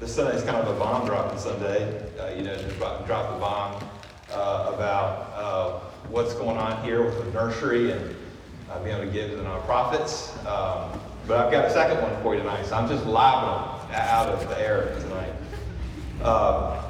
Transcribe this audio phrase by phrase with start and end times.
[0.00, 2.02] this Sunday is kind of a bomb dropping Sunday.
[2.18, 3.82] Uh, you know, just to drop the bomb
[4.32, 5.78] uh, about uh,
[6.08, 8.14] what's going on here with the nursery and
[8.70, 10.36] uh, being able to give to the nonprofits.
[10.46, 13.14] Um, but I've got a second one for you tonight, so I'm just them
[13.94, 15.32] out of the air tonight.
[16.22, 16.82] Uh,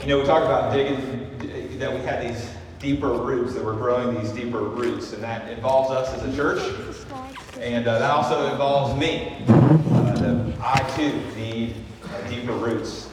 [0.00, 4.20] you know, we talked about digging, that we had these deeper roots, that we're growing
[4.20, 6.60] these deeper roots, and that involves us as a church,
[7.60, 9.36] and uh, that also involves me.
[9.48, 11.76] Uh, I too need
[12.34, 13.08] deeper roots.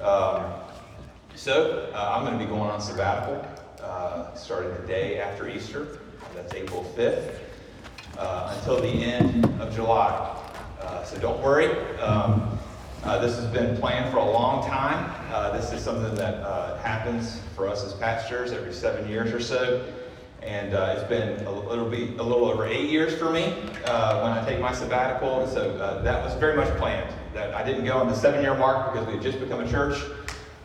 [0.00, 0.44] Um,
[1.34, 3.44] so uh, I'm going to be going on sabbatical
[3.82, 5.98] uh, starting the day after Easter.
[6.34, 7.34] That's April 5th
[8.18, 10.32] uh, until the end of July.
[11.04, 11.70] so don't worry.
[11.98, 12.56] Um,
[13.02, 15.12] uh, this has been planned for a long time.
[15.32, 19.40] Uh, this is something that uh, happens for us as pastors every seven years or
[19.40, 19.84] so.
[20.42, 23.54] And uh, it's been a, it'll be a little over eight years for me
[23.84, 25.46] uh, when I take my sabbatical.
[25.48, 27.12] So uh, that was very much planned.
[27.36, 30.00] That I didn't go on the seven-year mark because we had just become a church.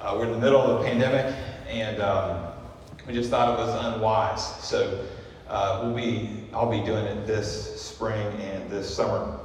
[0.02, 1.36] we're in the middle of the pandemic,
[1.68, 2.48] and um,
[3.06, 4.64] we just thought it was unwise.
[4.64, 5.06] So
[5.84, 9.38] we'll be I'll be doing it this spring and this summer.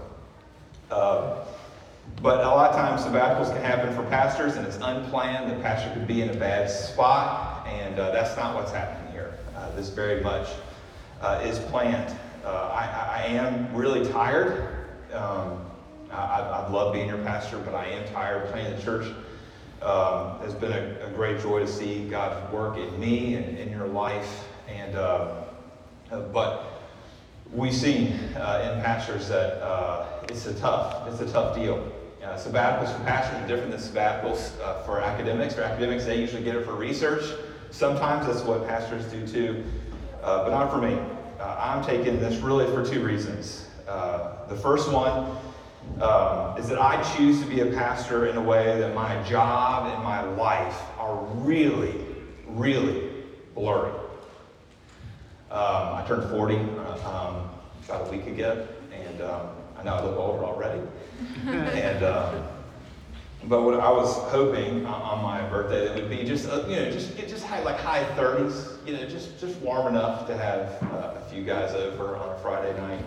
[2.23, 5.51] But a lot of times sabbaticals can happen for pastors and it's unplanned.
[5.51, 9.35] The pastor could be in a bad spot, and uh, that's not what's happening here.
[9.55, 10.49] Uh, this very much
[11.21, 12.17] uh, is planned.
[12.45, 14.87] Uh, I, I, am really tired.
[15.13, 15.66] Um,
[16.17, 18.51] I, I, love being your pastor, but I am tired.
[18.51, 19.07] Planning the church
[19.83, 23.71] um, has been a, a, great joy to see God's work in me and in
[23.71, 24.45] your life.
[24.69, 25.45] And uh,
[26.11, 26.83] uh, but
[27.53, 29.63] we see in pastors that
[30.31, 31.93] it's a tough, it's a tough deal.
[32.27, 35.55] Uh, sabbaticals for pastors are different than sabbaticals uh, for academics.
[35.55, 37.23] For academics, they usually get it for research.
[37.71, 39.65] Sometimes that's what pastors do too,
[40.23, 40.99] uh, but not for me.
[41.39, 43.69] Uh, I'm taking this really for two reasons.
[43.87, 45.37] Uh, the first one
[46.01, 49.93] um, is that I choose to be a pastor in a way that my job
[49.93, 51.95] and my life are really,
[52.47, 53.11] really
[53.55, 53.93] blurry.
[55.51, 57.49] Um, I turned 40 uh, um,
[57.85, 59.49] about a week ago, and um,
[59.79, 60.83] I know I look older already.
[61.47, 62.43] and uh,
[63.45, 66.91] but what I was hoping on my birthday that would be just uh, you know
[66.91, 71.15] just just high, like high 30s, you know, just just warm enough to have uh,
[71.17, 73.05] a few guys over on a Friday night.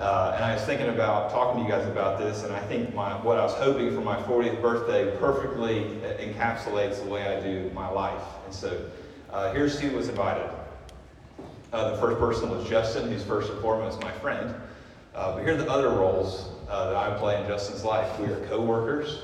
[0.00, 2.94] Uh, and I was thinking about talking to you guys about this, and I think
[2.94, 7.70] my, what I was hoping for my 40th birthday perfectly encapsulates the way I do
[7.74, 8.22] my life.
[8.46, 8.82] And so
[9.30, 10.48] uh, here's who was invited.
[11.74, 14.54] Uh, the first person was Justin, who's first and foremost my friend.
[15.14, 18.18] Uh, but here are the other roles uh, that I play in Justin's life.
[18.18, 19.18] We are co-workers.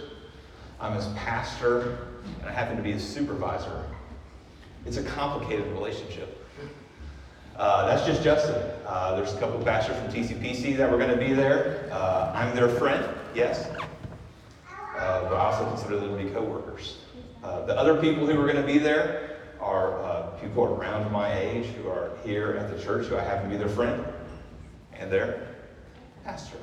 [0.78, 2.00] I'm his pastor,
[2.40, 3.82] and I happen to be his supervisor.
[4.84, 6.45] It's a complicated relationship.
[7.58, 8.62] Uh, that's just Justin.
[8.86, 11.88] Uh, there's a couple pastors from TCPC that were going to be there.
[11.90, 13.70] Uh, I'm their friend, yes.
[14.68, 16.98] Uh, but I also consider them to be co-workers.
[17.42, 21.88] the other people who are going to be there are people around my age who
[21.88, 24.04] are here at the church who I happen to be their friend
[24.92, 25.48] and their
[26.24, 26.58] pastor.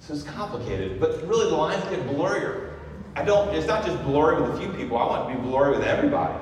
[0.00, 2.72] So it's complicated, but really the lines get blurrier.
[3.14, 5.76] I don't, it's not just blurry with a few people, I want to be blurry
[5.76, 6.34] with everybody.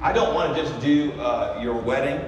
[0.00, 2.20] I don't want to just do uh, your wedding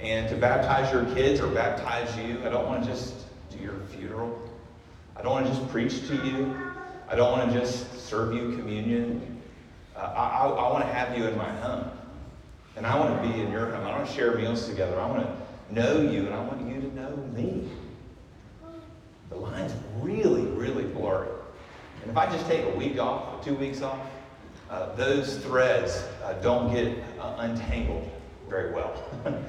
[0.00, 2.40] and to baptize your kids or baptize you.
[2.44, 3.14] I don't want to just
[3.50, 4.38] do your funeral.
[5.16, 6.54] I don't want to just preach to you.
[7.08, 9.40] I don't want to just serve you communion.
[9.96, 11.90] Uh, I, I, I want to have you in my home.
[12.76, 13.86] And I want to be in your home.
[13.86, 14.98] I want to share meals together.
[14.98, 17.68] I want to know you, and I want you to know me
[19.34, 21.28] the line's really, really blurry.
[22.02, 23.98] And if I just take a week off or two weeks off,
[24.70, 28.08] uh, those threads uh, don't get uh, untangled
[28.48, 29.02] very well.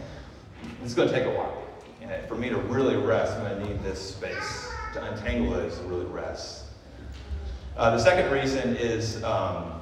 [0.83, 1.63] it's going to take a while.
[2.01, 5.77] And for me to really rest, I'm going to need this space to untangle those
[5.77, 6.65] to really rest.
[7.77, 9.81] Uh, the second reason is um,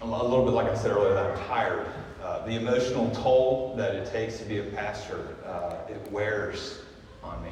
[0.00, 1.86] a little bit like I said earlier, that I'm tired.
[2.22, 6.80] Uh, the emotional toll that it takes to be a pastor, uh, it wears
[7.22, 7.50] on me.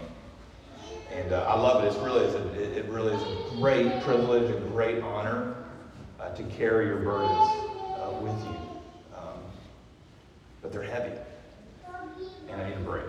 [1.12, 1.88] And uh, I love it.
[1.88, 5.56] It's really, it's a, it really is a great privilege, a great honor
[6.20, 8.56] uh, to carry your burdens uh, with you.
[9.16, 9.40] Um,
[10.62, 11.12] but they're heavy,
[12.56, 13.04] and I need a break.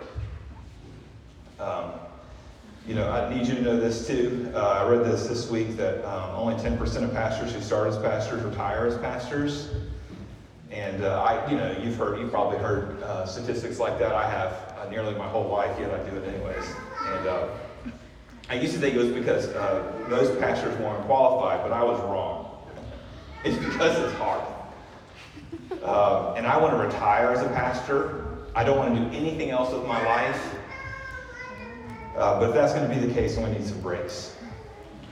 [1.60, 1.92] Um,
[2.88, 4.52] you know, I need you to know this too.
[4.54, 7.98] Uh, I read this this week that um, only 10% of pastors who start as
[7.98, 9.70] pastors retire as pastors.
[10.72, 14.14] And uh, I, you know, you've heard, you've probably heard uh, statistics like that.
[14.14, 16.66] I have nearly my whole life, yet I do it anyways.
[17.08, 17.50] And
[18.50, 22.00] I used to think it was because uh, most pastors weren't qualified, but I was
[22.02, 22.46] wrong.
[23.44, 24.42] It's because it's hard.
[25.84, 28.27] Uh, and I want to retire as a pastor.
[28.58, 30.56] I don't want to do anything else with my life.
[32.18, 34.36] Uh, but if that's going to be the case, I'm going to need some breaks.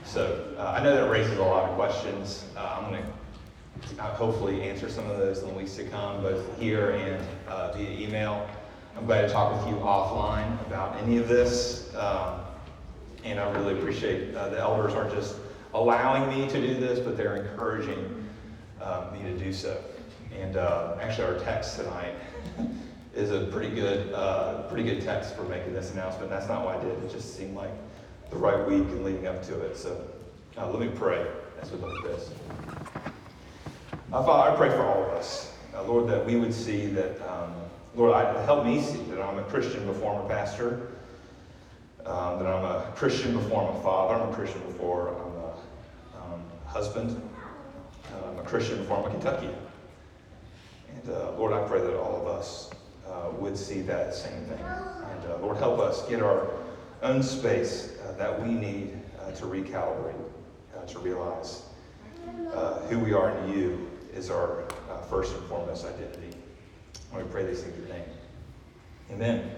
[0.04, 2.44] So uh, I know that raises a lot of questions.
[2.56, 6.22] Uh, I'm going to uh, hopefully answer some of those in the weeks to come,
[6.22, 8.48] both here and uh, via email.
[8.96, 11.94] I'm glad to talk with you offline about any of this.
[11.94, 12.40] Um,
[13.22, 15.36] and I really appreciate uh, the elders aren't just
[15.72, 18.26] allowing me to do this, but they're encouraging
[19.12, 19.80] me to do so.
[20.36, 22.16] And actually, our text tonight
[23.16, 26.28] is a pretty good, uh, pretty good text for making this announcement.
[26.28, 27.02] That's not why I did.
[27.02, 27.70] It just seemed like
[28.30, 29.76] the right week and leading up to it.
[29.76, 30.06] So
[30.58, 31.26] uh, let me pray
[31.60, 32.30] as we look at this.
[34.12, 37.20] Uh, Father, I pray for all of us, uh, Lord, that we would see that,
[37.28, 37.54] um,
[37.94, 40.88] Lord, I, help me see that I'm a Christian before I'm a pastor,
[42.04, 46.34] um, that I'm a Christian before I'm a father, I'm a Christian before I'm a
[46.34, 47.18] um, husband,
[48.12, 49.54] uh, I'm a Christian before I'm a Kentuckian.
[50.94, 52.70] And uh, Lord, I pray that all of us
[53.16, 54.60] uh, would see that same thing.
[54.60, 56.50] And uh, Lord, help us get our
[57.02, 60.14] own space uh, that we need uh, to recalibrate,
[60.86, 61.62] to realize
[62.88, 64.64] who we are in you is our
[65.08, 66.36] first and foremost identity.
[67.12, 68.08] And we pray these things in your name.
[69.12, 69.50] Amen.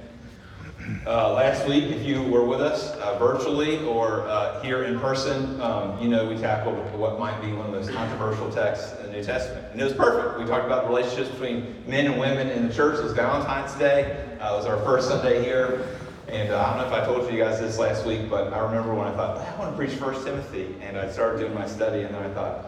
[1.07, 5.61] Uh, last week, if you were with us uh, virtually or uh, here in person,
[5.61, 9.25] um, you know we tackled what might be one of those controversial texts the New
[9.25, 9.67] Testament.
[9.73, 10.39] And it was perfect.
[10.39, 12.99] We talked about the relationships between men and women in the church.
[12.99, 14.27] It was Valentine's Day.
[14.41, 15.87] Uh, it was our first Sunday here.
[16.29, 18.59] And uh, I don't know if I told you guys this last week, but I
[18.59, 20.75] remember when I thought, I want to preach First Timothy.
[20.83, 22.67] And I started doing my study, and then I thought,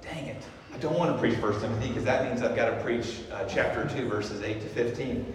[0.00, 0.42] dang it,
[0.72, 3.44] I don't want to preach First Timothy because that means I've got to preach uh,
[3.44, 5.34] chapter 2, verses 8 to 15.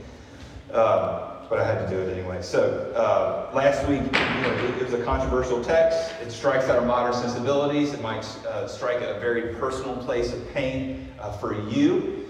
[0.71, 2.41] Um, but I had to do it anyway.
[2.41, 6.13] So uh, last week, you know, it, it, was a controversial text.
[6.21, 7.93] It strikes at our modern sensibilities.
[7.93, 12.25] It might uh, strike a very personal place of pain uh, for you.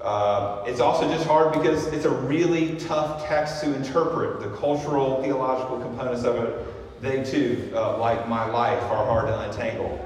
[0.00, 4.40] Uh, it's also just hard because it's a really tough text to interpret.
[4.40, 9.40] The cultural, theological components of it, they too, uh, like my life, are hard to
[9.40, 10.00] untangle.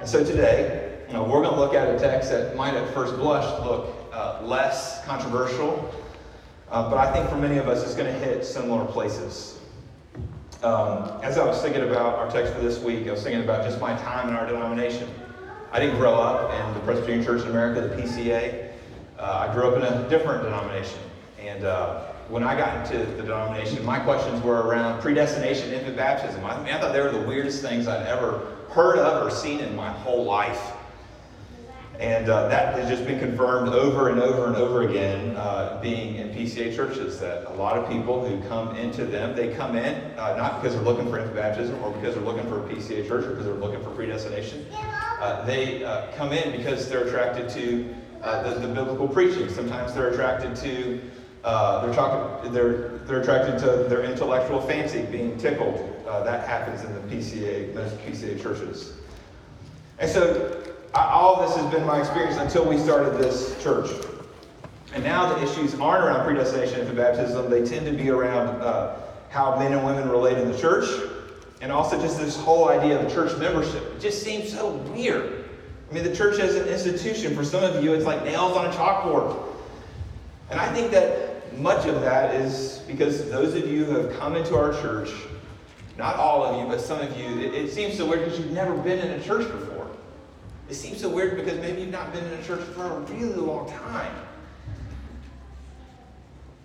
[0.00, 2.92] And so today, you know, we're going to look at a text that might at
[2.92, 5.92] first blush look uh, less controversial,
[6.70, 9.58] uh, but I think for many of us, it's going to hit similar places.
[10.62, 13.64] Um, as I was thinking about our text for this week, I was thinking about
[13.64, 15.08] just my time in our denomination.
[15.70, 18.72] I didn't grow up in the Presbyterian Church in America, the PCA.
[19.18, 20.98] Uh, I grew up in a different denomination.
[21.40, 26.44] And uh, when I got into the denomination, my questions were around predestination, infant baptism.
[26.44, 29.60] I, mean, I thought they were the weirdest things I'd ever heard of or seen
[29.60, 30.72] in my whole life.
[31.98, 36.14] And uh, that has just been confirmed over and over and over again, uh, being
[36.14, 39.94] in PCA churches, that a lot of people who come into them, they come in
[40.16, 43.06] uh, not because they're looking for infant baptism or because they're looking for a PCA
[43.08, 44.64] church or because they're looking for predestination.
[44.72, 47.92] Uh, they uh, come in because they're attracted to
[48.22, 49.48] uh, the, the, biblical preaching.
[49.48, 51.00] Sometimes they're attracted to
[51.42, 55.96] they're, talking, they're, they're attracted to their intellectual fancy, being tickled.
[56.06, 58.98] That happens in the PCA, most PCA churches.
[59.98, 60.57] And so
[61.06, 63.90] all this has been my experience until we started this church.
[64.94, 67.50] And now the issues aren't around predestination and baptism.
[67.50, 68.96] They tend to be around uh,
[69.28, 70.88] how men and women relate in the church,
[71.60, 73.82] and also just this whole idea of church membership.
[73.96, 75.44] It just seems so weird.
[75.90, 78.66] I mean, the church as an institution, for some of you, it's like nails on
[78.66, 79.36] a chalkboard.
[80.50, 84.36] And I think that much of that is because those of you who have come
[84.36, 85.10] into our church,
[85.96, 88.52] not all of you, but some of you, it, it seems so weird because you've
[88.52, 89.67] never been in a church before.
[90.68, 93.34] It seems so weird because maybe you've not been in a church for a really
[93.34, 94.14] long time.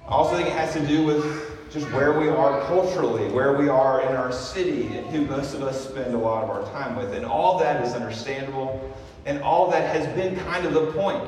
[0.06, 3.70] I also think it has to do with just where we are culturally, where we
[3.70, 6.98] are in our city, and who most of us spend a lot of our time
[6.98, 7.14] with.
[7.14, 8.94] And all that is understandable
[9.26, 11.24] and all that has been kind of the point.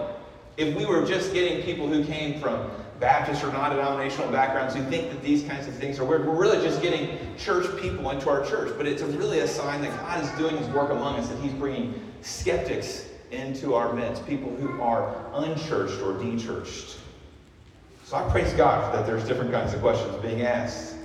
[0.57, 4.83] If we were just getting people who came from Baptist or non denominational backgrounds who
[4.83, 8.29] think that these kinds of things are weird, we're really just getting church people into
[8.29, 8.73] our church.
[8.77, 11.53] But it's really a sign that God is doing his work among us, that he's
[11.53, 16.97] bringing skeptics into our midst, people who are unchurched or dechurched.
[18.05, 20.95] So I praise God that there's different kinds of questions being asked.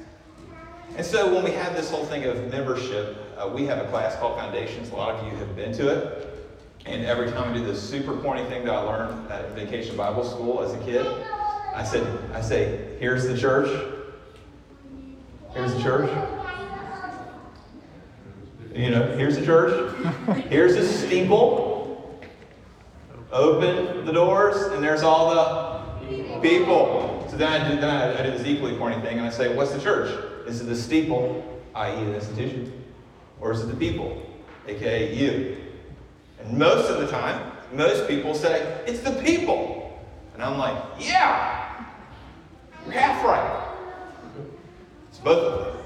[0.97, 4.17] And so when we have this whole thing of membership, uh, we have a class
[4.17, 4.91] called Foundations.
[4.91, 6.27] A lot of you have been to it.
[6.87, 10.25] And every time I do this super corny thing that I learned at Vacation Bible
[10.25, 11.07] School as a kid,
[11.73, 13.69] I said, I say, here's the church.
[15.53, 16.11] Here's the church.
[18.75, 19.95] You know, here's the church.
[20.49, 22.21] Here's the steeple.
[23.33, 27.27] Open the doors, and there's all the people.
[27.31, 28.17] So then I did that.
[28.17, 30.11] I did this equally corny thing, and I say, what's the church?
[30.47, 32.85] Is it the steeple, i.e., the institution,
[33.41, 34.21] or is it the people,
[34.67, 35.57] aka you?
[36.41, 39.80] And most of the time, most people say, it's the people.
[40.41, 41.85] And I'm like, yeah,
[42.87, 43.77] you're half right.
[45.11, 45.85] It's both of them.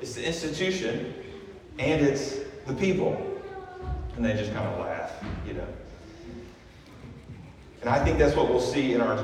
[0.00, 1.12] It's the institution,
[1.78, 3.42] and it's the people.
[4.16, 5.12] And they just kind of laugh,
[5.46, 5.66] you know.
[7.82, 9.22] And I think that's what we'll see in our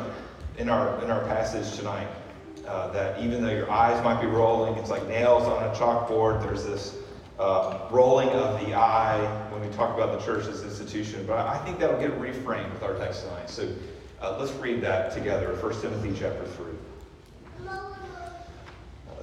[0.58, 2.08] in our in our passage tonight.
[2.66, 6.42] Uh, that even though your eyes might be rolling, it's like nails on a chalkboard.
[6.42, 6.96] There's this
[7.38, 11.24] uh, rolling of the eye when we talk about the church as institution.
[11.26, 13.48] But I think that'll get reframed with our text tonight.
[13.48, 13.66] So
[14.20, 15.54] uh, let's read that together.
[15.54, 16.66] 1 Timothy chapter 3.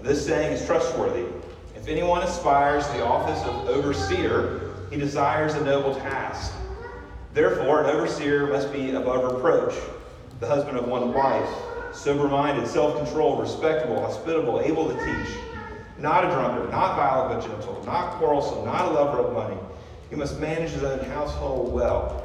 [0.01, 1.25] This saying is trustworthy.
[1.75, 6.53] If anyone aspires to the office of overseer, he desires a noble task.
[7.33, 9.73] Therefore, an overseer must be above reproach,
[10.39, 11.49] the husband of one wife,
[11.91, 15.35] sober minded, self controlled, respectable, hospitable, able to teach,
[15.97, 19.57] not a drunkard, not violent but gentle, not quarrelsome, not a lover of money.
[20.09, 22.24] He must manage his own household well,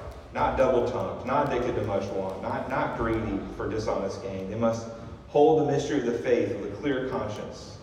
[0.33, 4.49] not double tongued, not addicted to much wine, not, not greedy for dishonest gain.
[4.49, 4.87] They must
[5.27, 7.77] hold the mystery of the faith with a clear conscience,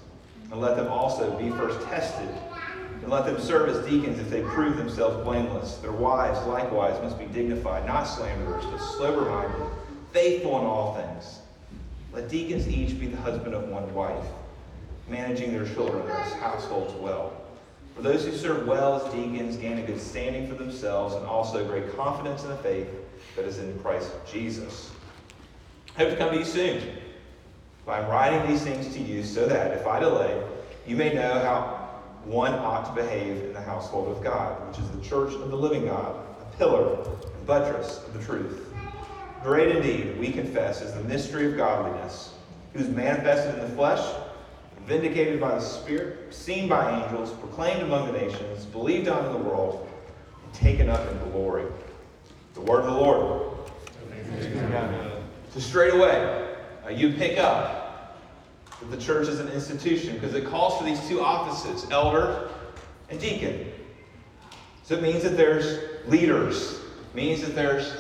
[0.51, 2.29] and let them also be first tested
[3.03, 5.77] and let them serve as deacons if they prove themselves blameless.
[5.77, 9.71] Their wives, likewise, must be dignified, not slanderers, but sober minded,
[10.13, 11.39] faithful in all things.
[12.13, 14.27] Let deacons each be the husband of one wife,
[15.09, 17.48] managing their children and their households well.
[17.99, 21.67] For those who serve well as deacons gain a good standing for themselves and also
[21.67, 22.87] great confidence in the faith
[23.35, 24.93] that is in Christ Jesus.
[25.97, 26.81] I hope to come to you soon.
[27.85, 30.41] But I'm writing these things to you so that, if I delay,
[30.87, 31.89] you may know how
[32.25, 35.57] one ought to behave in the household of God, which is the church of the
[35.57, 38.65] living God, a pillar and buttress of the truth.
[39.43, 42.33] Great indeed, we confess, is the mystery of godliness,
[42.75, 44.07] who is manifested in the flesh,
[44.89, 49.39] vindicated by the Spirit, seen by angels, proclaimed among the nations, believed on in the
[49.39, 49.87] world,
[50.43, 51.67] and taken up in glory.
[52.55, 53.55] The word of the Lord.
[55.53, 58.19] So straight away, uh, you pick up
[58.81, 62.49] that the church is an institution because it calls for these two offices, elder
[63.11, 63.71] and deacon.
[64.85, 66.81] So it means that there's leaders,
[67.11, 67.93] it means that there's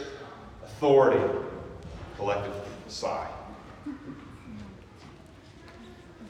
[0.64, 1.22] authority,
[2.16, 2.54] collective
[2.86, 3.28] sigh.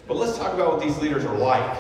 [0.09, 1.79] But let's talk about what these leaders are like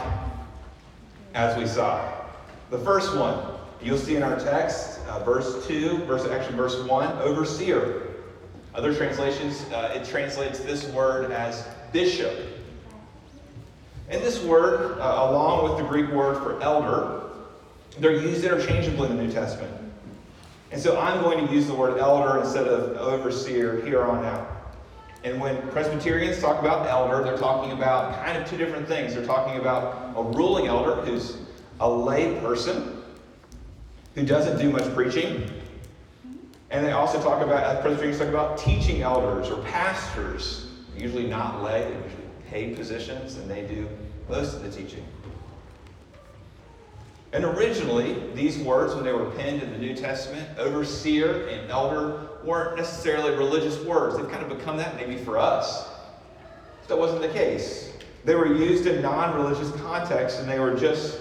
[1.32, 2.26] as we saw.
[2.68, 3.42] The first one,
[3.82, 8.02] you'll see in our text, uh, verse 2, verse actually verse 1, overseer.
[8.74, 12.34] Other translations, uh, it translates this word as bishop.
[14.10, 17.22] And this word, uh, along with the Greek word for elder,
[17.98, 19.72] they're used interchangeably in the New Testament.
[20.70, 24.57] And so I'm going to use the word elder instead of overseer here on out.
[25.24, 29.14] And when Presbyterians talk about elder, they're talking about kind of two different things.
[29.14, 31.38] They're talking about a ruling elder who's
[31.80, 33.02] a lay person
[34.14, 35.50] who doesn't do much preaching.
[36.70, 41.82] And they also talk about, Presbyterians talk about teaching elders or pastors, usually not lay,
[41.82, 43.88] they're usually paid positions, and they do
[44.28, 45.04] most of the teaching.
[47.32, 52.28] And originally, these words, when they were penned in the New Testament, overseer and elder,
[52.42, 54.16] weren't necessarily religious words.
[54.16, 55.86] They've kind of become that maybe for us.
[56.88, 57.92] That wasn't the case.
[58.24, 61.20] They were used in non-religious contexts, and they were just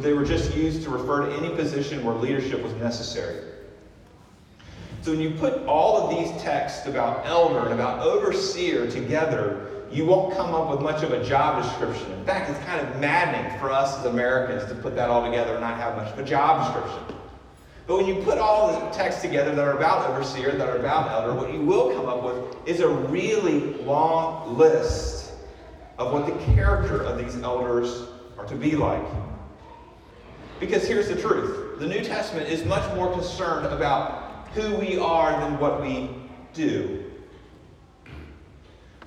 [0.00, 3.42] they were just used to refer to any position where leadership was necessary.
[5.00, 10.06] So when you put all of these texts about elder and about overseer together, you
[10.06, 12.10] won't come up with much of a job description.
[12.12, 15.52] In fact, it's kind of maddening for us as Americans to put that all together
[15.52, 17.16] and not have much of a job description.
[17.86, 21.10] But when you put all the texts together that are about overseer, that are about
[21.10, 25.32] elder, what you will come up with is a really long list
[25.98, 28.08] of what the character of these elders
[28.38, 29.04] are to be like.
[30.60, 35.32] Because here's the truth the New Testament is much more concerned about who we are
[35.40, 36.08] than what we
[36.54, 37.01] do.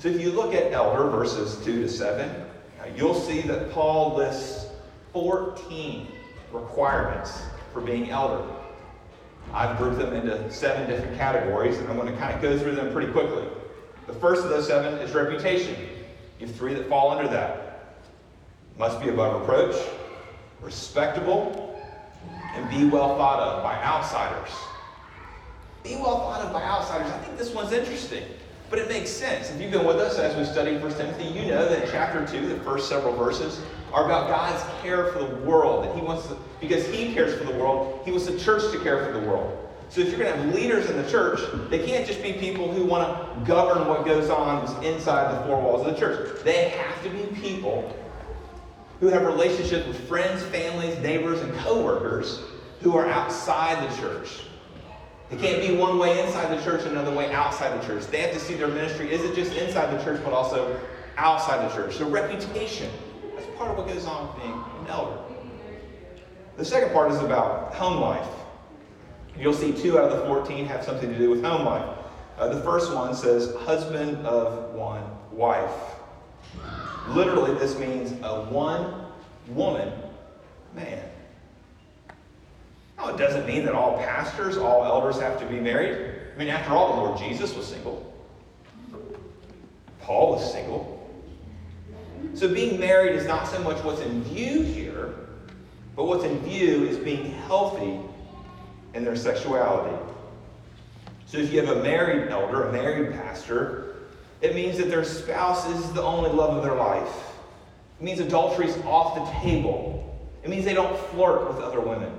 [0.06, 2.30] So if you look at elder verses 2 to 7,
[2.96, 4.68] you'll see that Paul lists
[5.14, 6.08] 14
[6.52, 7.42] requirements
[7.74, 8.44] for being elder.
[9.52, 12.76] I've grouped them into seven different categories, and I'm going to kind of go through
[12.76, 13.48] them pretty quickly.
[14.06, 15.76] The first of those seven is reputation.
[16.40, 17.96] You have three that fall under that.
[18.78, 19.76] Must be above reproach,
[20.62, 21.82] respectable,
[22.54, 24.52] and be well thought of by outsiders.
[25.84, 27.12] Be well thought of by outsiders.
[27.12, 28.22] I think this one's interesting.
[28.70, 29.52] But it makes sense.
[29.52, 32.48] If you've been with us as we study 1 Timothy, you know that chapter 2,
[32.50, 33.62] the first several verses
[33.94, 35.86] are about God's care for the world.
[35.86, 38.80] That He wants to, because He cares for the world, He wants the church to
[38.80, 39.62] care for the world.
[39.90, 42.72] So if you're going to have leaders in the church, they can't just be people
[42.72, 46.44] who want to govern what goes on inside the four walls of the church.
[46.44, 47.96] They have to be people
[49.00, 52.42] who have relationships with friends, families, neighbors, and coworkers
[52.82, 54.42] who are outside the church.
[55.32, 58.06] It can't be one way inside the church another way outside the church.
[58.08, 60.80] They have to see their ministry isn't just inside the church, but also
[61.18, 61.96] outside the church.
[61.96, 62.92] So reputation,
[63.36, 65.18] that's part of what goes on with being an elder.
[66.58, 68.28] The second part is about home life.
[69.38, 71.98] You'll see two out of the 14 have something to do with home life.
[72.38, 75.72] Uh, the first one says, husband of one wife.
[77.10, 79.06] Literally, this means a one
[79.50, 79.92] woman
[80.76, 81.04] man.
[83.10, 86.16] It doesn't mean that all pastors, all elders have to be married.
[86.36, 88.14] I mean, after all, the Lord Jesus was single,
[90.02, 90.92] Paul was single.
[92.34, 95.14] So, being married is not so much what's in view here,
[95.96, 98.00] but what's in view is being healthy
[98.94, 99.96] in their sexuality.
[101.28, 103.96] So, if you have a married elder, a married pastor,
[104.42, 107.34] it means that their spouse is the only love of their life.
[108.00, 110.02] It means adultery is off the table.
[110.44, 112.12] It means they don't flirt with other women.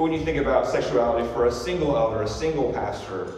[0.00, 3.34] But when you think about sexuality for a single elder, a single pastor,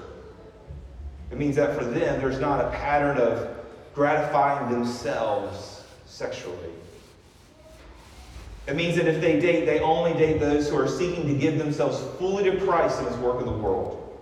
[1.33, 3.49] it means that for them, there's not a pattern of
[3.97, 6.71] gratifying themselves sexually.
[8.69, 11.59] It means that if they date, they only date those who are seeking to give
[11.59, 14.17] themselves fully to Christ in his work in the world.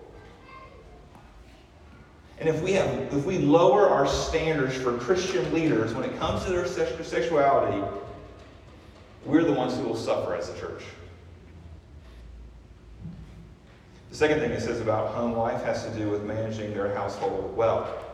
[2.38, 6.46] And if we have if we lower our standards for Christian leaders when it comes
[6.46, 7.86] to their sexuality,
[9.26, 10.84] we're the ones who will suffer as a church.
[14.10, 17.56] The second thing it says about home life has to do with managing their household
[17.56, 18.04] well.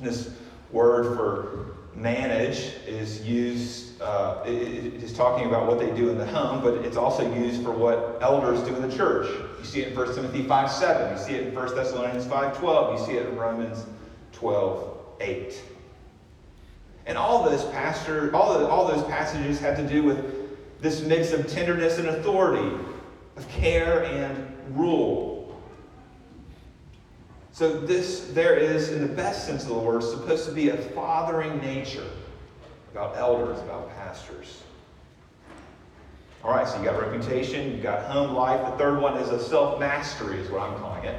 [0.00, 0.30] This
[0.70, 6.18] word for manage is used, uh, it, it is talking about what they do in
[6.18, 9.28] the home, but it's also used for what elders do in the church.
[9.58, 11.16] You see it in 1 Timothy 5 7.
[11.16, 13.00] You see it in 1 Thessalonians 5 12.
[13.00, 13.86] You see it in Romans
[14.32, 15.62] 12 8.
[17.06, 21.32] And all those pastor, all, the, all those passages have to do with this mix
[21.32, 22.76] of tenderness and authority,
[23.36, 25.60] of care and rule.
[27.52, 30.76] So this there is, in the best sense of the word, supposed to be a
[30.76, 32.06] fathering nature
[32.92, 34.62] about elders, about pastors.
[36.42, 38.60] All right, so you got reputation, you got home life.
[38.72, 41.18] The third one is a self-mastery, is what I'm calling it.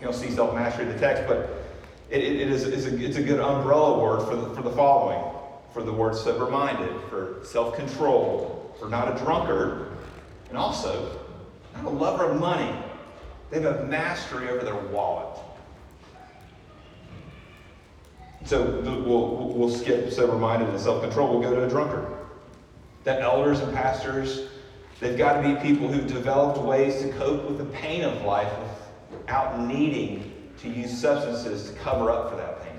[0.00, 1.50] You don't see self-mastery in the text, but
[2.10, 4.72] it, it, it is it's a, it's a good umbrella word for the, for the
[4.72, 5.22] following.
[5.72, 9.86] For the word sober-minded, for self-controlled, for not a drunkard,
[10.48, 11.19] and also
[11.74, 12.72] not a lover of money.
[13.50, 15.38] They have a mastery over their wallet.
[18.44, 21.38] So we'll, we'll skip sober-minded and self-control.
[21.38, 22.06] We'll go to a drunkard.
[23.04, 24.48] That elders and pastors,
[24.98, 28.52] they've got to be people who've developed ways to cope with the pain of life
[29.10, 32.70] without needing to use substances to cover up for that pain.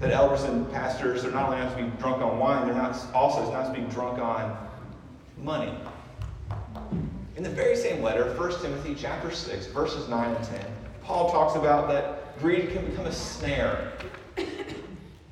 [0.00, 2.96] That elders and pastors, they're not only not to be drunk on wine, they're not
[3.14, 4.56] also not to be drunk on
[5.42, 5.72] money.
[7.38, 10.60] In the very same letter, 1 Timothy chapter 6, verses 9 and 10,
[11.04, 13.92] Paul talks about that greed can become a snare.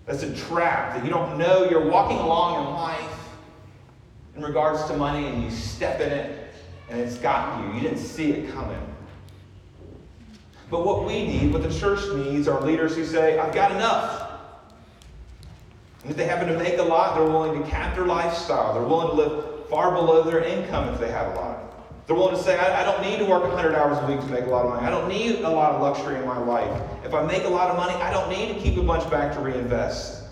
[0.07, 1.69] That's a trap that you don't know.
[1.69, 3.29] You're walking along in life
[4.37, 6.55] in regards to money and you step in it
[6.91, 7.75] and it's got you.
[7.75, 8.79] You didn't see it coming.
[10.71, 14.31] But what we need, what the church needs, are leaders who say, I've got enough.
[16.03, 18.75] And if they happen to make a lot, they're willing to cap their lifestyle.
[18.75, 21.66] They're willing to live far below their income if they have a lot.
[22.07, 24.27] They're willing to say, I, I, don't need to work 100 hours a week to
[24.27, 24.87] make a lot of money.
[24.87, 26.83] I don't need a lot of luxury in my life.
[27.05, 29.35] If I make a lot of money, I don't need to keep a bunch back
[29.35, 30.23] to reinvest.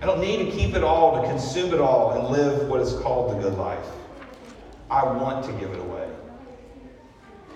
[0.00, 2.94] I don't need to keep it all, to consume it all, and live what is
[3.00, 3.84] called the good life.
[4.88, 6.08] I want to give it away.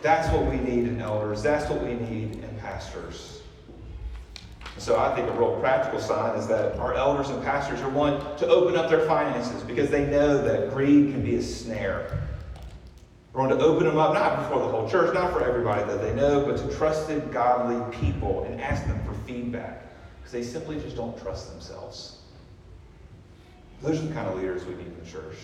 [0.03, 1.43] That's what we need in elders.
[1.43, 3.41] That's what we need in pastors.
[4.77, 8.19] So I think a real practical sign is that our elders and pastors are one
[8.39, 12.21] to open up their finances because they know that greed can be a snare.
[13.35, 16.01] We're going to open them up, not before the whole church, not for everybody that
[16.01, 19.83] they know, but to trusted, godly people and ask them for feedback
[20.19, 22.21] because they simply just don't trust themselves.
[23.83, 25.37] Those are the kind of leaders we need in the church.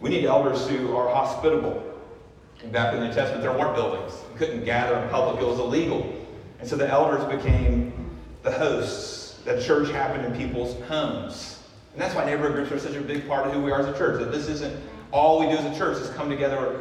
[0.00, 1.82] We need elders who are hospitable.
[2.72, 4.12] Back in the New Testament, there weren't buildings.
[4.32, 6.12] You couldn't gather in public, it was illegal.
[6.58, 7.92] And so the elders became
[8.42, 9.40] the hosts.
[9.44, 11.60] The church happened in people's homes.
[11.92, 13.86] And that's why neighborhood groups are such a big part of who we are as
[13.86, 14.18] a church.
[14.18, 14.76] That this isn't
[15.12, 16.80] all we do as a church is come together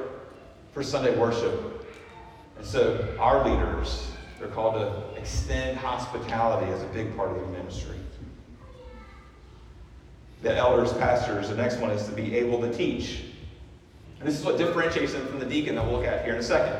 [0.74, 1.86] for Sunday worship.
[2.58, 7.46] And so our leaders, They're called to extend hospitality as a big part of their
[7.48, 7.96] ministry.
[10.42, 13.22] The elders, pastors, the next one is to be able to teach.
[14.20, 16.40] And this is what differentiates them from the deacon that we'll look at here in
[16.40, 16.78] a second.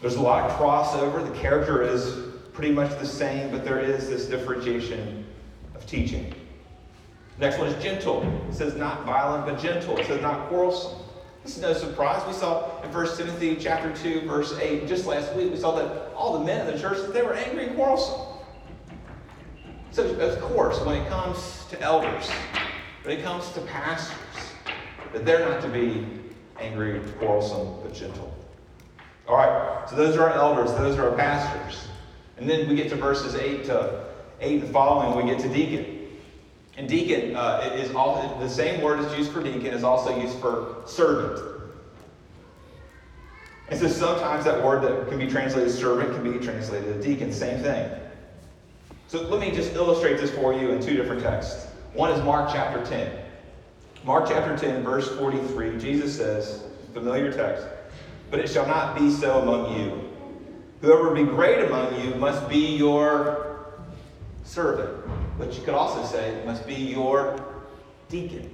[0.00, 1.24] There's a lot of crossover.
[1.24, 2.18] The character is
[2.52, 5.24] pretty much the same, but there is this differentiation
[5.74, 6.34] of teaching.
[7.42, 8.22] Next one is gentle.
[8.48, 9.98] It says not violent, but gentle.
[9.98, 10.96] It says not quarrelsome.
[11.42, 12.24] This is no surprise.
[12.24, 16.14] We saw in 1 Timothy chapter 2, verse 8, just last week, we saw that
[16.14, 18.20] all the men in the church, they were angry and quarrelsome.
[19.90, 22.30] So, of course, when it comes to elders,
[23.02, 24.52] when it comes to pastors,
[25.12, 26.06] that they're not to be
[26.60, 28.32] angry, quarrelsome, but gentle.
[29.26, 31.88] All right, so those are our elders, those are our pastors.
[32.36, 34.04] And then we get to verses 8 to
[34.40, 36.01] 8 and following, we get to deacon.
[36.76, 40.38] And deacon uh, is all the same word is used for deacon is also used
[40.38, 41.52] for servant.
[43.68, 47.62] And so sometimes that word that can be translated servant can be translated deacon, same
[47.62, 47.90] thing.
[49.08, 51.66] So let me just illustrate this for you in two different texts.
[51.92, 53.18] One is Mark chapter 10.
[54.04, 57.66] Mark chapter 10, verse 43, Jesus says, familiar text,
[58.30, 60.10] but it shall not be so among you.
[60.80, 63.74] Whoever be great among you must be your
[64.44, 64.90] servant.
[65.38, 67.36] But you could also say, must be your
[68.08, 68.50] deacon.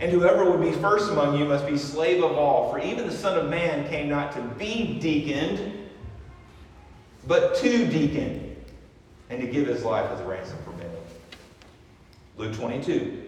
[0.00, 2.70] And whoever would be first among you must be slave of all.
[2.70, 5.88] For even the Son of Man came not to be deaconed,
[7.26, 8.56] but to deacon,
[9.30, 10.90] and to give his life as a ransom for many.
[12.36, 13.26] Luke 22.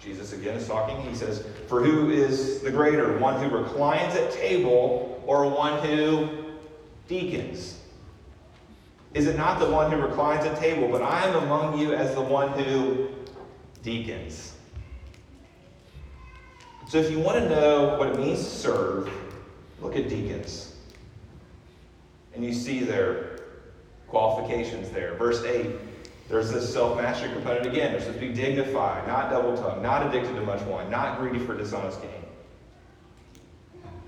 [0.00, 1.00] Jesus again is talking.
[1.02, 6.28] He says, For who is the greater, one who reclines at table or one who
[7.06, 7.79] deacons?
[9.12, 12.14] Is it not the one who reclines at table, but I am among you as
[12.14, 13.08] the one who
[13.82, 14.54] deacons?
[16.88, 19.10] So if you want to know what it means to serve,
[19.80, 20.76] look at deacons.
[22.34, 23.40] And you see their
[24.06, 25.14] qualifications there.
[25.14, 25.70] Verse 8,
[26.28, 27.92] there's this self mastery component again.
[27.92, 31.44] They're supposed to be dignified, not double tongued, not addicted to much wine, not greedy
[31.44, 32.10] for dishonest gain.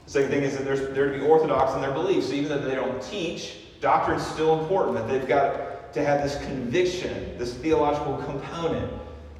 [0.06, 2.28] The second thing is that they're, they're to be orthodox in their beliefs.
[2.28, 6.22] So even though they don't teach, doctrine is still important, that they've got to have
[6.22, 8.90] this conviction, this theological component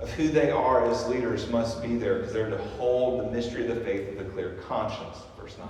[0.00, 3.66] of who they are as leaders must be there because they're to hold the mystery
[3.66, 5.16] of the faith with a clear conscience.
[5.40, 5.68] Verse 9.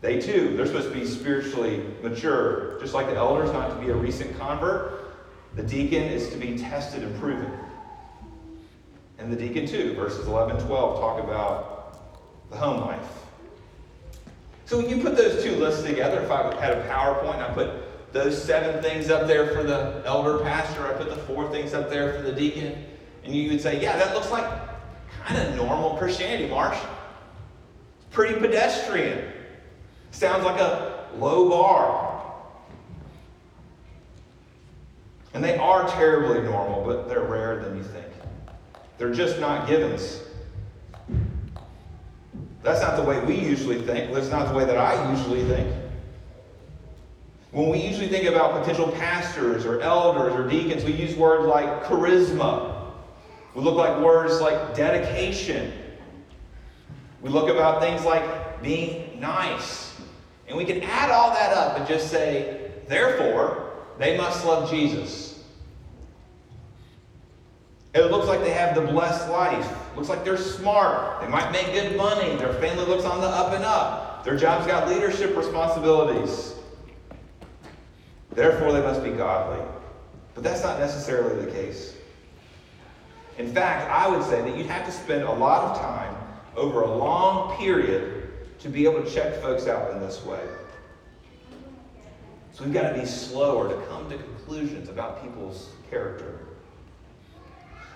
[0.00, 2.78] They too, they're supposed to be spiritually mature.
[2.80, 5.14] Just like the elders, not to be a recent convert,
[5.54, 7.52] the deacon is to be tested and proven.
[9.18, 13.19] And the deacon too, verses 11 and 12, talk about the home life.
[14.70, 17.52] So when you put those two lists together, if I had a PowerPoint, and I
[17.52, 21.74] put those seven things up there for the elder pastor, I put the four things
[21.74, 22.86] up there for the deacon,
[23.24, 24.48] and you would say, yeah, that looks like
[25.24, 26.78] kind of normal Christianity, Marsh.
[26.78, 29.32] It's pretty pedestrian.
[30.12, 32.22] Sounds like a low bar.
[35.34, 38.06] And they are terribly normal, but they're rarer than you think.
[38.98, 40.22] They're just not givens.
[42.62, 44.12] That's not the way we usually think.
[44.12, 45.74] That's not the way that I usually think.
[47.52, 51.84] When we usually think about potential pastors or elders or deacons, we use words like
[51.84, 52.92] charisma.
[53.54, 55.72] We look like words like dedication.
[57.22, 59.98] We look about things like being nice.
[60.46, 65.44] And we can add all that up and just say, therefore, they must love Jesus.
[67.94, 69.89] It looks like they have the blessed life.
[69.96, 71.20] Looks like they're smart.
[71.20, 72.36] They might make good money.
[72.36, 74.24] Their family looks on the up and up.
[74.24, 76.54] Their job's got leadership responsibilities.
[78.32, 79.64] Therefore, they must be godly.
[80.34, 81.96] But that's not necessarily the case.
[83.38, 86.14] In fact, I would say that you'd have to spend a lot of time
[86.56, 88.28] over a long period
[88.60, 90.40] to be able to check folks out in this way.
[92.52, 96.39] So we've got to be slower to come to conclusions about people's character.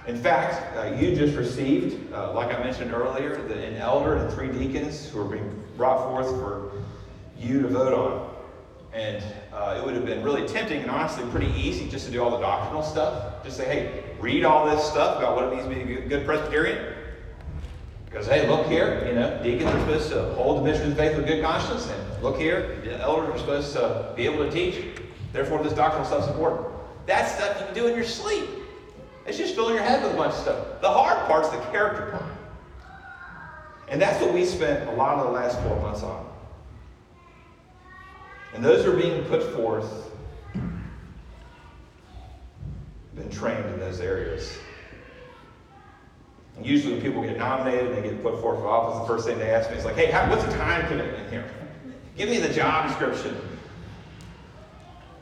[0.07, 4.31] In fact, uh, you just received, uh, like I mentioned earlier, the, an elder and
[4.35, 6.73] three deacons who are being brought forth for
[7.39, 8.35] you to vote on.
[8.93, 12.23] And uh, it would have been really tempting and honestly pretty easy just to do
[12.23, 13.43] all the doctrinal stuff.
[13.45, 16.27] Just say, hey, read all this stuff about what it means to be a good
[16.27, 16.95] Presbyterian.
[18.05, 21.17] Because, hey, look here, you know, deacons are supposed to hold the mission of faith
[21.17, 21.89] with good conscience.
[21.89, 25.01] And look here, the elders are supposed to be able to teach.
[25.33, 26.69] Therefore, this doctrinal stuff is important.
[27.07, 28.49] That stuff you can do in your sleep.
[29.27, 30.81] It's just head with a bunch of stuff.
[30.81, 32.25] The hard part's the character part.
[33.89, 36.27] And that's what we spent a lot of the last 12 months on.
[38.55, 40.11] And those are being put forth
[43.15, 44.57] been trained in those areas.
[46.57, 49.27] And usually when people get nominated and they get put forth for office, the first
[49.27, 51.49] thing they ask me is like, hey, how, what's the time commitment here?
[52.17, 53.37] Give me the job description.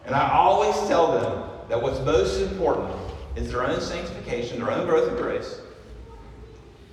[0.05, 2.95] And I always tell them that what's most important
[3.37, 5.61] is their own sanctification, their own growth in grace,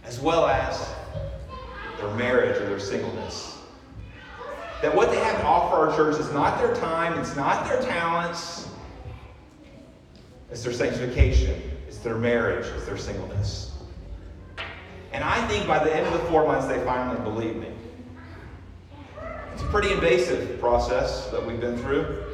[0.04, 0.90] as well as
[2.00, 3.58] their marriage or their singleness.
[4.82, 7.82] That what they have to offer our church is not their time, it's not their
[7.82, 8.70] talents,
[10.50, 13.72] it's their sanctification, it's their marriage, it's their singleness.
[15.12, 17.68] And I think by the end of the four months, they finally believe me.
[19.54, 22.29] It's a pretty invasive process that we've been through.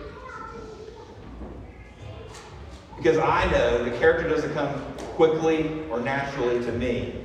[2.98, 4.74] Because I know the character doesn't come
[5.16, 7.16] quickly or naturally to me,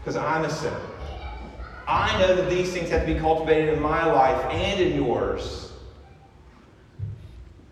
[0.00, 0.80] because I'm a sinner.
[1.86, 5.72] I know that these things have to be cultivated in my life and in yours.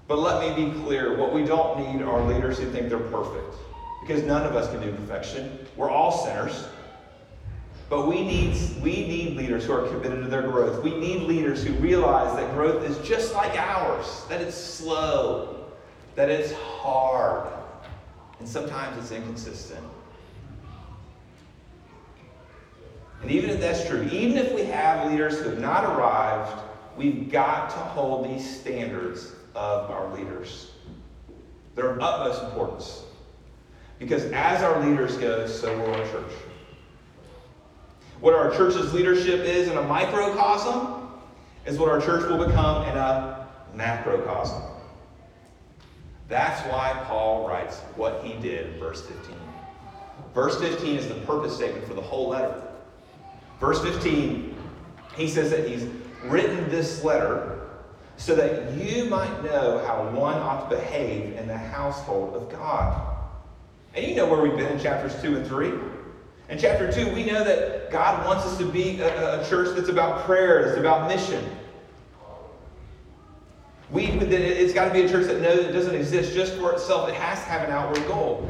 [0.07, 3.55] But let me be clear what we don't need are leaders who think they're perfect,
[4.03, 5.59] because none of us can do perfection.
[5.77, 6.67] We're all sinners.
[7.89, 10.83] But we need, we need leaders who are committed to their growth.
[10.83, 15.62] We need leaders who realize that growth is just like ours, that it's slow,
[16.15, 17.49] that it's hard,
[18.39, 19.85] and sometimes it's inconsistent.
[23.23, 26.61] And even if that's true, even if we have leaders who have not arrived,
[26.97, 30.73] we've got to hold these standards of our leaders.
[31.75, 33.05] They're of utmost importance.
[33.99, 36.33] Because as our leaders go, so will our church.
[38.21, 41.09] What our church's leadership is in a microcosm
[41.65, 44.63] is what our church will become in a macrocosm.
[46.33, 49.37] That's why Paul writes what he did in verse 15.
[50.33, 52.59] Verse 15 is the purpose statement for the whole letter.
[53.61, 54.57] Verse 15,
[55.15, 55.87] he says that he's
[56.25, 57.69] written this letter
[58.17, 63.15] so that you might know how one ought to behave in the household of God.
[63.93, 65.71] And you know where we've been in chapters 2 and 3.
[66.49, 69.91] In chapter 2, we know that God wants us to be a, a church that's
[69.91, 71.45] about prayer, it's about mission.
[73.93, 77.11] We, it's got to be a church that knows it doesn't exist just for itself.
[77.11, 78.49] It has to have an outward goal.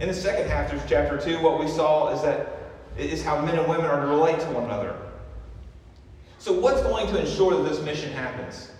[0.00, 2.54] In the second half of chapter 2, what we saw is that
[2.96, 4.96] is how men and women are to relate to one another.
[6.38, 8.70] So, what's going to ensure that this mission happens?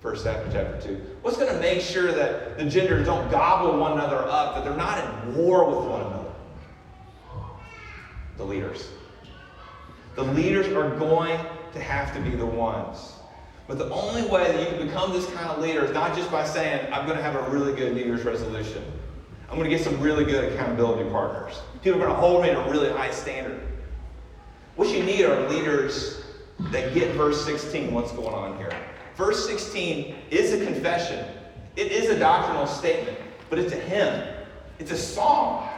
[0.00, 0.94] First half of chapter 2.
[1.22, 4.76] What's going to make sure that the genders don't gobble one another up, that they're
[4.76, 6.30] not in war with one another?
[8.36, 8.88] The leaders.
[10.14, 11.38] The leaders are going
[11.72, 13.17] to have to be the ones.
[13.68, 16.32] But the only way that you can become this kind of leader is not just
[16.32, 18.82] by saying, I'm going to have a really good New Year's resolution.
[19.50, 21.60] I'm going to get some really good accountability partners.
[21.82, 23.60] People are going to hold me to a really high standard.
[24.76, 26.22] What you need are leaders
[26.70, 28.72] that get verse 16, what's going on here.
[29.16, 31.26] Verse 16 is a confession,
[31.76, 33.18] it is a doctrinal statement,
[33.50, 34.26] but it's a hymn,
[34.78, 35.68] it's a song.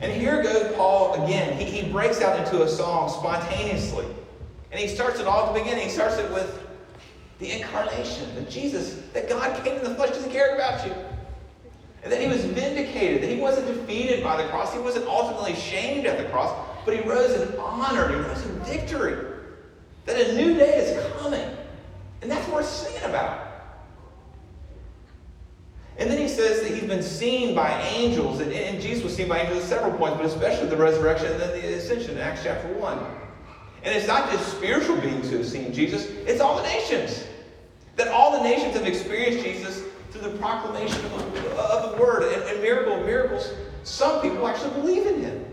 [0.00, 1.56] And here goes Paul again.
[1.56, 4.06] He, he breaks out into a song spontaneously.
[4.72, 5.84] And he starts it all at the beginning.
[5.84, 6.66] He starts it with
[7.42, 10.94] the incarnation, that Jesus, that God came in the flesh, doesn't care about you.
[12.04, 15.54] And that he was vindicated, that he wasn't defeated by the cross, he wasn't ultimately
[15.54, 19.16] shamed at the cross, but he rose in honor, he rose in victory.
[20.06, 21.44] That a new day is coming.
[22.22, 23.48] And that's worth singing about.
[25.98, 29.28] And then he says that he's been seen by angels, and, and Jesus was seen
[29.28, 32.42] by angels at several points, but especially the resurrection and then the ascension in Acts
[32.44, 32.98] chapter 1.
[33.84, 37.26] And it's not just spiritual beings who have seen Jesus, it's all the nations.
[37.96, 42.32] That all the nations have experienced Jesus through the proclamation of the, of the word
[42.32, 43.52] and, and miracle of miracles.
[43.82, 45.44] Some people actually believe in him.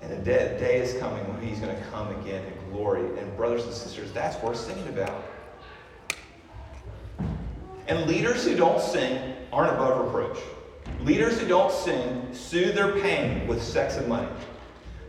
[0.00, 3.18] And a day, day is coming when he's going to come again in glory.
[3.18, 5.24] And brothers and sisters, that's worth singing about.
[7.88, 10.38] And leaders who don't sing aren't above reproach.
[11.00, 14.28] Leaders who don't sing soothe their pain with sex and money.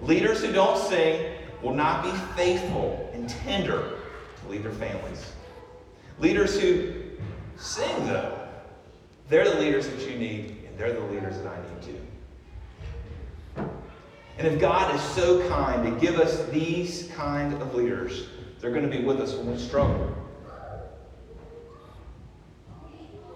[0.01, 3.94] Leaders who don't sing will not be faithful and tender
[4.45, 5.33] to lead their families.
[6.19, 6.93] Leaders who
[7.57, 8.37] sing, though,
[9.29, 12.01] they're the leaders that you need, and they're the leaders that I need too.
[14.37, 18.27] And if God is so kind to give us these kind of leaders,
[18.59, 20.13] they're going to be with us when we struggle.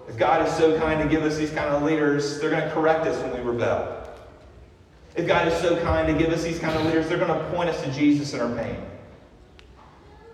[0.08, 2.72] If God is so kind to give us these kind of leaders, they're going to
[2.72, 3.96] correct us when we rebel.
[5.16, 7.50] If God is so kind to give us these kind of leaders, they're going to
[7.52, 8.78] point us to Jesus in our pain.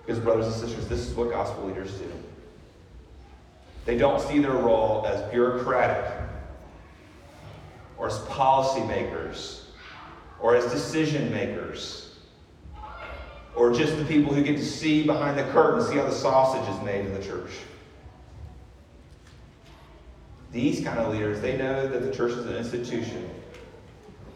[0.06, 2.12] Because, brothers and sisters, this is what gospel leaders do.
[3.86, 6.12] They don't see their role as bureaucratic
[7.98, 9.62] or as policymakers
[10.40, 12.06] or as decision makers
[13.56, 16.68] or just the people who get to see behind the curtain, see how the sausage
[16.76, 17.52] is made in the church.
[20.52, 23.30] These kind of leaders, they know that the church is an institution,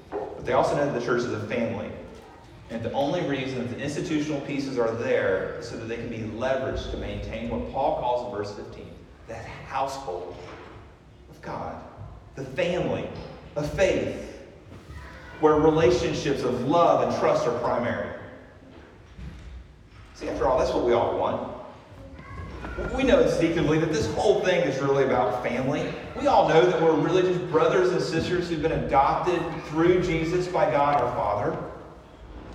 [0.09, 1.89] but they also know that the church is a family.
[2.69, 6.09] And the only reason that the institutional pieces are there is so that they can
[6.09, 8.85] be leveraged to maintain what Paul calls in verse 15
[9.27, 10.35] that household
[11.29, 11.81] of God,
[12.35, 13.07] the family
[13.55, 14.39] of faith,
[15.39, 18.09] where relationships of love and trust are primary.
[20.15, 21.55] See, after all, that's what we all want.
[22.95, 25.93] We know instinctively that this whole thing is really about family.
[26.19, 30.47] We all know that we're really just brothers and sisters who've been adopted through Jesus
[30.47, 31.57] by God our Father.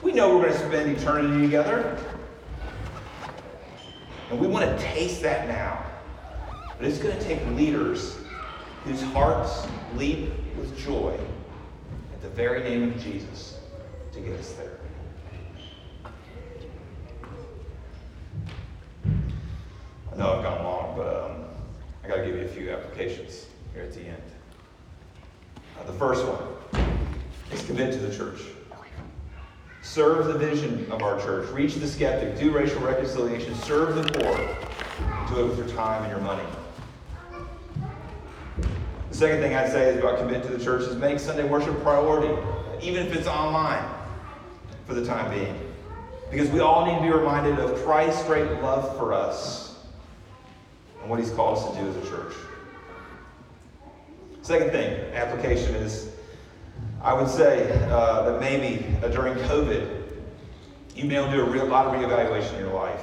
[0.04, 1.98] We know we're going to spend eternity together.
[4.30, 5.82] And we want to taste that now.
[6.76, 8.18] But it's going to take leaders
[8.84, 11.18] whose hearts leap with joy
[12.12, 13.58] at the very name of Jesus
[14.12, 14.78] to get us there.
[20.12, 21.44] I know I've gone long, but um,
[22.04, 24.22] I got to give you a few applications here at the end.
[25.80, 26.84] Uh, the first one
[27.50, 28.40] is commit to the church.
[29.84, 31.48] Serve the vision of our church.
[31.50, 32.38] Reach the skeptic.
[32.38, 33.54] Do racial reconciliation.
[33.54, 34.34] Serve the poor.
[35.28, 36.42] Do it with your time and your money.
[39.10, 41.80] The second thing I'd say is about commit to the church is make Sunday worship
[41.82, 42.34] priority,
[42.82, 43.84] even if it's online
[44.86, 45.54] for the time being.
[46.30, 49.76] Because we all need to be reminded of Christ's great love for us
[51.02, 52.32] and what he's called us to do as a church.
[54.40, 56.08] Second thing, application is
[57.04, 60.04] I would say uh, that maybe uh, during COVID,
[60.96, 63.02] you've been able to do a lot of reevaluation in your life.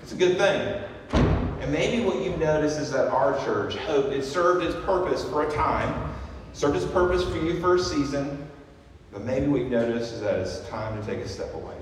[0.00, 0.82] It's a good thing.
[1.60, 5.46] And maybe what you've noticed is that our church, Hope, it served its purpose for
[5.46, 6.14] a time,
[6.54, 8.48] served its purpose for you for a season,
[9.12, 11.76] but maybe what you've noticed is that it's time to take a step away.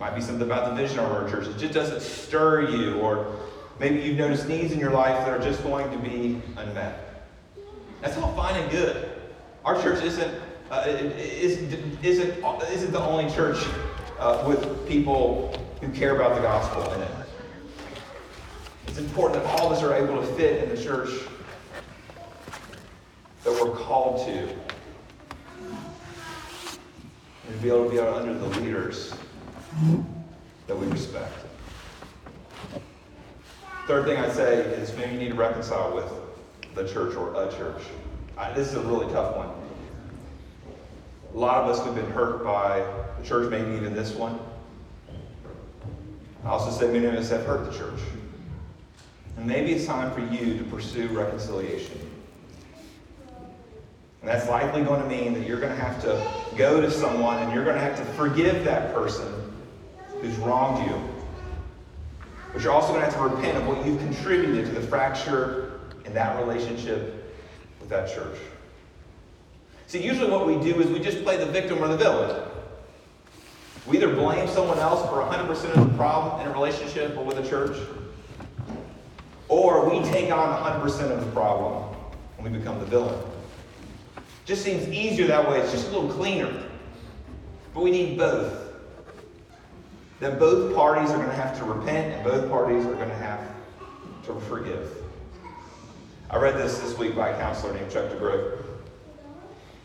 [0.00, 1.46] Might be something about the vision of our church.
[1.46, 3.36] It just doesn't stir you, or
[3.78, 7.28] maybe you've noticed needs in your life that are just going to be unmet.
[8.02, 9.13] That's all fine and good.
[9.64, 10.34] Our church isn't,
[10.70, 11.72] uh, isn't,
[12.04, 13.64] isn't, the only church
[14.18, 17.10] uh, with people who care about the gospel in it.
[18.88, 21.08] It's important that all of us are able to fit in the church
[23.42, 24.48] that we're called to.
[27.48, 29.14] And be able to be under the leaders
[30.66, 31.32] that we respect.
[33.86, 36.10] Third thing I'd say is maybe you need to reconcile with
[36.74, 37.82] the church or a church.
[38.36, 39.50] I, this is a really tough one.
[41.34, 42.84] A lot of us have been hurt by
[43.18, 44.38] the church, maybe even this one.
[46.44, 48.00] I also say many of us have hurt the church.
[49.36, 51.98] And maybe it's time for you to pursue reconciliation.
[54.20, 57.42] And that's likely going to mean that you're going to have to go to someone
[57.42, 59.28] and you're going to have to forgive that person
[60.20, 60.96] who's wronged you.
[62.52, 65.80] But you're also going to have to repent of what you've contributed to the fracture
[66.04, 67.23] in that relationship
[67.84, 68.38] with that church.
[69.86, 72.48] See, usually what we do is we just play the victim or the villain.
[73.86, 77.38] We either blame someone else for 100% of the problem in a relationship or with
[77.38, 77.76] a church,
[79.48, 81.94] or we take on 100% of the problem
[82.38, 83.22] and we become the villain.
[84.46, 85.60] Just seems easier that way.
[85.60, 86.50] It's just a little cleaner.
[87.74, 88.62] But we need both.
[90.20, 93.14] Then both parties are going to have to repent and both parties are going to
[93.16, 93.46] have
[94.24, 95.03] to forgive.
[96.30, 98.62] I read this this week by a counselor named Chuck DeGroat.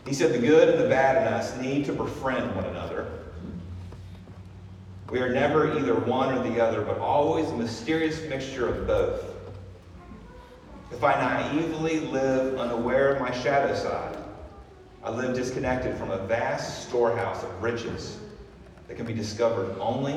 [0.06, 3.06] He said, The good and the bad in us need to befriend one another.
[5.10, 9.22] We are never either one or the other, but always a mysterious mixture of both.
[10.90, 14.16] If I naively live unaware of my shadow side,
[15.04, 18.18] I live disconnected from a vast storehouse of riches
[18.88, 20.14] that can be discovered only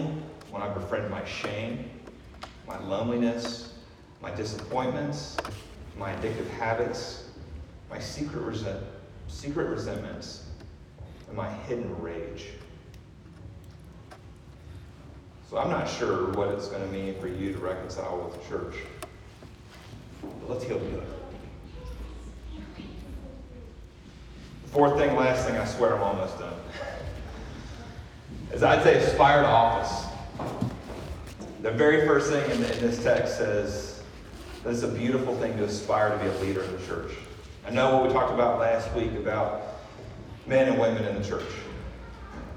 [0.51, 1.89] when I befriend my shame,
[2.67, 3.73] my loneliness,
[4.21, 5.37] my disappointments,
[5.97, 7.29] my addictive habits,
[7.89, 8.87] my secret resentment
[9.27, 10.43] secret resentments,
[11.27, 12.49] and my hidden rage.
[15.49, 18.49] So I'm not sure what it's going to mean for you to reconcile with the
[18.49, 18.75] church.
[20.21, 21.05] But let's heal together.
[24.63, 26.53] The fourth thing, last thing, I swear I'm almost done,
[28.51, 30.07] is I'd say aspire to office.
[31.61, 33.92] The very first thing in, in this text says
[34.63, 37.11] that it's a beautiful thing to aspire to be a leader in the church.
[37.65, 39.61] I know what we talked about last week about
[40.47, 41.49] men and women in the church.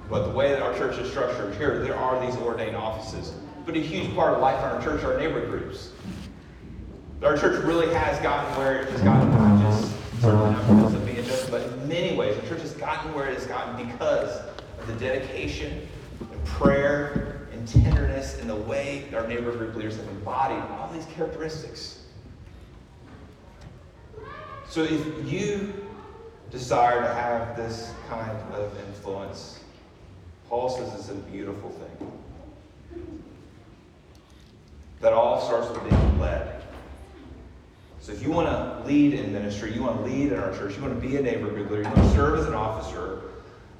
[0.08, 3.32] But the way that our church is structured here, there are these ordained offices.
[3.64, 5.90] But a huge part of life in our church are neighbor groups.
[7.22, 11.04] Our church really has gotten where it has gotten, not just certainly not because of
[11.04, 14.40] being just, but in many ways, the church has gotten where it has gotten because
[14.78, 15.86] of the dedication
[16.20, 17.25] and prayer
[17.66, 22.04] tenderness and the way our neighbor group leaders have embodied all these characteristics.
[24.68, 25.72] So if you
[26.50, 29.60] desire to have this kind of influence
[30.48, 33.12] Paul says it's a beautiful thing.
[35.00, 36.62] That all starts with being led.
[38.00, 40.76] So if you want to lead in ministry, you want to lead in our church,
[40.76, 43.22] you want to be a neighbor group leader, you want to serve as an officer,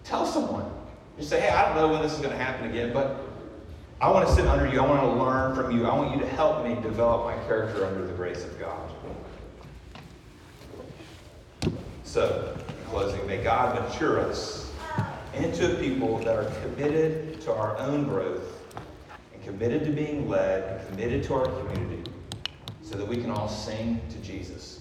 [0.03, 0.69] tell someone.
[1.17, 3.21] Just say, hey, I don't know when this is going to happen again, but
[3.99, 4.79] I want to sit under you.
[4.79, 5.87] I want to learn from you.
[5.87, 8.91] I want you to help me develop my character under the grace of God.
[12.05, 14.71] So, in closing, may God mature us
[15.35, 18.63] into a people that are committed to our own growth
[19.33, 22.11] and committed to being led and committed to our community
[22.83, 24.76] so that we can all sing to Jesus,